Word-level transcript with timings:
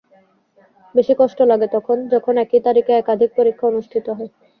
বেশি 0.95 1.13
কষ্ট 1.19 1.39
লাগে 1.51 1.67
তখন, 1.75 1.97
যখন 2.13 2.33
একই 2.37 2.59
তারিখে 2.67 2.91
একাধিক 2.95 3.29
পরীক্ষা 3.37 3.65
অনুষ্ঠিত 3.67 4.05
হয়। 4.17 4.29